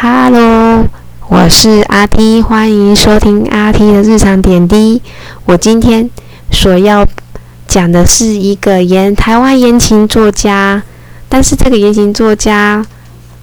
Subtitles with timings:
[0.00, 0.86] Hello，
[1.28, 5.02] 我是阿 T，欢迎收听阿 T 的日常点滴。
[5.44, 6.08] 我今天
[6.52, 7.04] 所要
[7.66, 10.80] 讲的是一个言台湾言情作家，
[11.28, 12.86] 但是这个言情作家，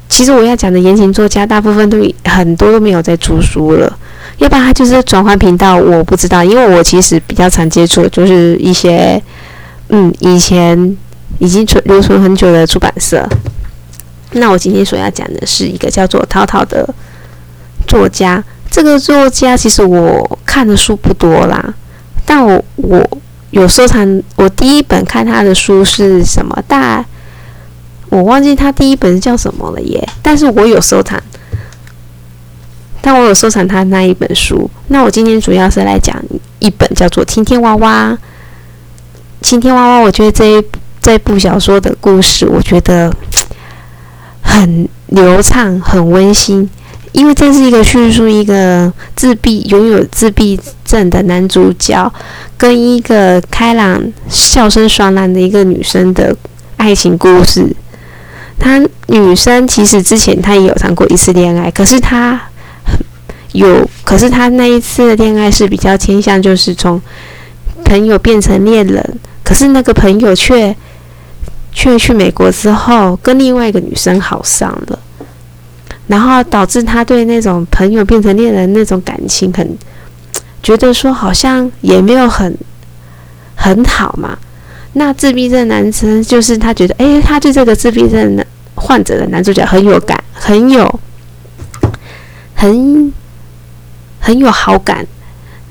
[0.08, 3.94] 其实我要讲的言情作家，大部分都很多都没有在出书了，
[4.38, 9.22] 要不然他就是转换频道，我不知道，因为我其实比较常接触就是一些，
[9.90, 10.96] 嗯，以前
[11.38, 13.28] 已经存留存很久的出版社。
[14.32, 16.88] 那我今天所要讲的是一个叫做涛涛的
[17.88, 18.44] 作家。
[18.70, 21.74] 这个作家其实我看的书不多啦，
[22.26, 23.10] 但我我
[23.52, 24.22] 有收藏。
[24.36, 26.62] 我第一本看他的书是什么？
[26.68, 27.06] 大
[28.10, 30.06] 我忘记他第一本叫什么了耶。
[30.22, 31.22] 但是我有收藏，
[33.00, 34.70] 但我有收藏他那一本书。
[34.90, 36.22] 那我今天主要是来讲
[36.60, 38.10] 一本叫做《晴天娃娃》。
[39.42, 40.64] 《晴天娃娃》，我觉得这一
[41.00, 43.14] 这部小说的故事，我觉得。
[44.56, 46.70] 很流畅，很温馨，
[47.12, 52.10] 因为这是一个叙述一个自闭、拥有自闭症的男主角，
[52.58, 56.34] 跟一个开朗、笑声爽朗的一个女生的
[56.78, 57.70] 爱情故事。
[58.58, 62.42] 他女生其实之前她也有谈过一次恋爱，可是她
[63.52, 67.02] 有，可是她那一次的恋爱是比较倾向就是从
[67.84, 70.74] 朋友变成恋人，可是那个朋友却。
[71.76, 74.98] 却去美国之后，跟另外一个女生好上了，
[76.08, 79.78] 然后导致他对那种朋友变成恋人那种感情很，
[80.64, 82.58] 觉得说好像也没有很
[83.56, 84.38] 很好嘛。
[84.94, 88.44] 那自闭症男生就是他觉得，哎，他对这个自闭症
[88.76, 91.00] 患者的男主角很有感，很有
[92.56, 93.12] 很
[94.20, 95.06] 很有好感。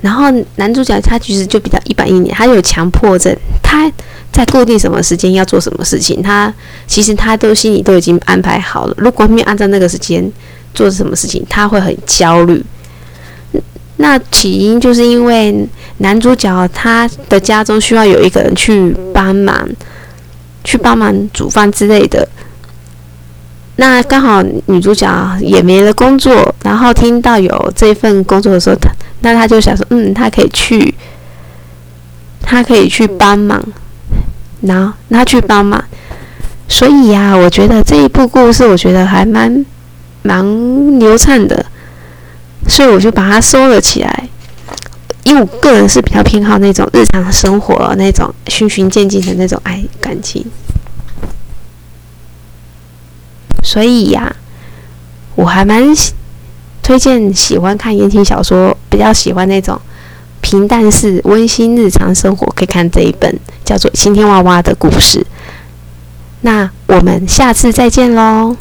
[0.01, 0.25] 然后
[0.57, 3.91] 男主角他其实就比较一板一眼，他有强迫症，他。
[4.35, 6.53] 在固定什么时间要做什么事情，他
[6.87, 8.93] 其实他都心里都已经安排好了。
[8.97, 10.29] 如果没有按照那个时间
[10.73, 12.61] 做什么事情，他会很焦虑。
[13.95, 15.65] 那起因就是因为
[15.99, 19.65] 男主角他的家中需要有一个人去帮忙，
[20.65, 22.27] 去帮忙煮饭之类的。
[23.77, 28.89] 那刚好女主角也没了工作，然后听到有这份工作的时候，他
[29.21, 30.93] 那他就想说，嗯，他可以去，
[32.45, 33.61] 他可以去帮忙。
[34.61, 35.83] 然后他去帮忙，
[36.67, 39.63] 所以呀，我觉得这一部故事，我觉得还蛮
[40.23, 41.63] 蛮流畅的，
[42.67, 44.29] 所以我就把它收了起来。
[45.23, 50.43] 因为我个人是比较偏好那种日常生活那种循循渐进的那种爱感情，
[53.61, 54.35] 所以呀，
[55.35, 55.83] 我还蛮
[56.81, 59.79] 推荐喜欢看言情小说，比较喜欢那种。
[60.45, 65.25] 平淡是温馨日常生活，可以看这一本叫做《晴天娃娃》的故事。
[66.41, 68.55] 那我们下次再见喽。